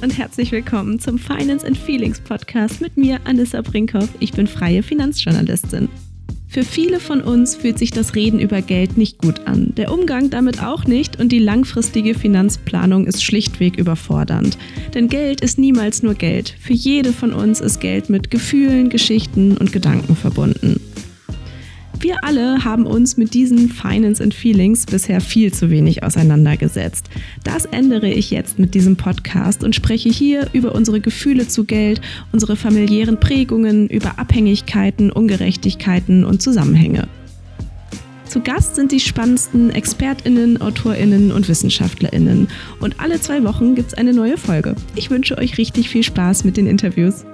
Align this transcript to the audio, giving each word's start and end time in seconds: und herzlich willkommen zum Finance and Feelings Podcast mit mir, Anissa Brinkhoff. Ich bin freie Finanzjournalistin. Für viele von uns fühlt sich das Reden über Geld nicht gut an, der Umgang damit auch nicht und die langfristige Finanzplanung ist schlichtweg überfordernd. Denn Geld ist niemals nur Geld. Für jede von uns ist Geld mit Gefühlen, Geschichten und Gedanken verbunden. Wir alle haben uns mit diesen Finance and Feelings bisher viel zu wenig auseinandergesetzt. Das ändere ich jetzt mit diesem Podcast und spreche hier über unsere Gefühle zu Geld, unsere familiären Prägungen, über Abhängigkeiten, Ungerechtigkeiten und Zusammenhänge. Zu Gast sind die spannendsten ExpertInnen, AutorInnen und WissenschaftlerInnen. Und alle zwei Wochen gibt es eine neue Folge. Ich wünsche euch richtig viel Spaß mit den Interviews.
und 0.00 0.16
herzlich 0.16 0.52
willkommen 0.52 0.98
zum 0.98 1.18
Finance 1.18 1.66
and 1.66 1.76
Feelings 1.76 2.20
Podcast 2.20 2.80
mit 2.80 2.96
mir, 2.96 3.20
Anissa 3.24 3.60
Brinkhoff. 3.60 4.08
Ich 4.20 4.32
bin 4.32 4.46
freie 4.46 4.82
Finanzjournalistin. 4.82 5.88
Für 6.48 6.64
viele 6.64 6.98
von 6.98 7.20
uns 7.20 7.56
fühlt 7.56 7.78
sich 7.78 7.90
das 7.90 8.14
Reden 8.14 8.38
über 8.38 8.62
Geld 8.62 8.96
nicht 8.96 9.18
gut 9.18 9.46
an, 9.46 9.74
der 9.76 9.92
Umgang 9.92 10.30
damit 10.30 10.62
auch 10.62 10.84
nicht 10.84 11.20
und 11.20 11.30
die 11.30 11.38
langfristige 11.38 12.14
Finanzplanung 12.14 13.06
ist 13.06 13.22
schlichtweg 13.22 13.76
überfordernd. 13.76 14.56
Denn 14.94 15.08
Geld 15.08 15.40
ist 15.40 15.58
niemals 15.58 16.02
nur 16.02 16.14
Geld. 16.14 16.54
Für 16.60 16.74
jede 16.74 17.12
von 17.12 17.32
uns 17.32 17.60
ist 17.60 17.80
Geld 17.80 18.08
mit 18.08 18.30
Gefühlen, 18.30 18.88
Geschichten 18.88 19.56
und 19.56 19.72
Gedanken 19.72 20.16
verbunden. 20.16 20.80
Wir 22.02 22.16
alle 22.24 22.64
haben 22.64 22.84
uns 22.84 23.16
mit 23.16 23.32
diesen 23.32 23.68
Finance 23.68 24.20
and 24.20 24.34
Feelings 24.34 24.86
bisher 24.86 25.20
viel 25.20 25.52
zu 25.54 25.70
wenig 25.70 26.02
auseinandergesetzt. 26.02 27.08
Das 27.44 27.64
ändere 27.64 28.08
ich 28.08 28.32
jetzt 28.32 28.58
mit 28.58 28.74
diesem 28.74 28.96
Podcast 28.96 29.62
und 29.62 29.76
spreche 29.76 30.08
hier 30.08 30.48
über 30.52 30.74
unsere 30.74 31.00
Gefühle 31.00 31.46
zu 31.46 31.62
Geld, 31.62 32.00
unsere 32.32 32.56
familiären 32.56 33.20
Prägungen, 33.20 33.88
über 33.88 34.18
Abhängigkeiten, 34.18 35.12
Ungerechtigkeiten 35.12 36.24
und 36.24 36.42
Zusammenhänge. 36.42 37.06
Zu 38.24 38.40
Gast 38.40 38.74
sind 38.74 38.90
die 38.90 38.98
spannendsten 38.98 39.70
ExpertInnen, 39.70 40.60
AutorInnen 40.60 41.30
und 41.30 41.48
WissenschaftlerInnen. 41.48 42.48
Und 42.80 42.98
alle 42.98 43.20
zwei 43.20 43.44
Wochen 43.44 43.76
gibt 43.76 43.92
es 43.92 43.94
eine 43.94 44.12
neue 44.12 44.38
Folge. 44.38 44.74
Ich 44.96 45.10
wünsche 45.10 45.38
euch 45.38 45.56
richtig 45.56 45.88
viel 45.88 46.02
Spaß 46.02 46.42
mit 46.42 46.56
den 46.56 46.66
Interviews. 46.66 47.24